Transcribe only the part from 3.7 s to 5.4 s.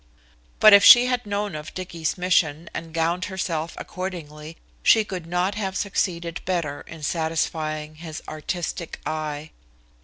accordingly she could